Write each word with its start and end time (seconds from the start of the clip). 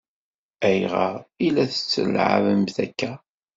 Ayɣer 0.67 1.15
i 1.45 1.47
la 1.53 1.65
tt-ttelɛabent 1.67 2.75
akka? 2.85 3.11